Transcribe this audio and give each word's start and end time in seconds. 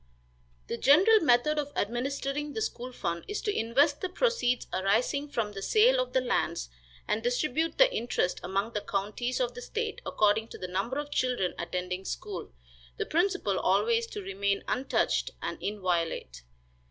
The 0.65 0.79
general 0.79 1.19
method 1.19 1.59
of 1.59 1.71
administering 1.75 2.53
the 2.53 2.61
school 2.63 2.91
fund 2.91 3.23
is 3.27 3.39
to 3.41 3.55
invest 3.55 4.01
the 4.01 4.09
proceeds 4.09 4.65
arising 4.73 5.29
from 5.29 5.51
the 5.51 5.61
sale 5.61 5.99
of 5.99 6.13
the 6.13 6.21
lands, 6.21 6.69
and 7.07 7.21
distribute 7.21 7.77
the 7.77 7.93
interest 7.95 8.39
among 8.41 8.73
the 8.73 8.81
counties 8.81 9.39
of 9.39 9.53
the 9.53 9.61
state 9.61 10.01
according 10.03 10.47
to 10.47 10.57
the 10.57 10.67
number 10.67 10.97
of 10.97 11.11
children 11.11 11.53
attending 11.59 12.03
school; 12.03 12.51
the 12.97 13.05
principal 13.05 13.59
always 13.59 14.07
to 14.07 14.23
remain 14.23 14.63
untouched 14.67 15.29
and 15.39 15.61
inviolate. 15.61 16.41